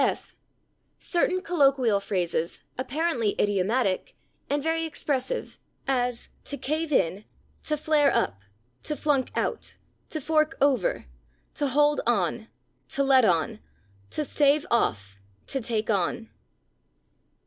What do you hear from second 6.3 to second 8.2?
/to cave in/, /to flare